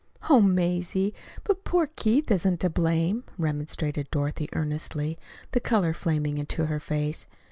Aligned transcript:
"Oh, 0.31 0.41
Mazie, 0.41 1.13
but 1.43 1.63
poor 1.63 1.85
Keith 1.95 2.31
isn't 2.31 2.59
to 2.61 2.71
blame," 2.71 3.23
remonstrated 3.37 4.09
Dorothy 4.09 4.49
earnestly, 4.53 5.19
the 5.51 5.59
color 5.59 5.93
flaming 5.93 6.39
into 6.39 6.65
her 6.65 6.79
face. 6.79 7.27